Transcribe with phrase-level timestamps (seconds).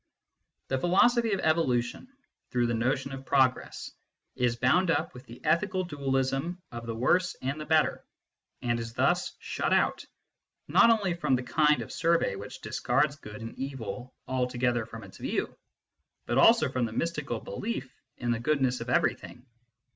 [0.69, 2.07] The philosophy of evolution,
[2.49, 3.91] through the notion of progress,
[4.35, 8.03] is bound up with the ethical dualism of the worse and the better,
[8.63, 10.03] and is thus shut out,
[10.67, 15.03] not only from the kind of survey which discards good and evil alto gether from
[15.03, 15.55] its view,
[16.25, 19.45] but also from the mystical belief in the goodness of everything.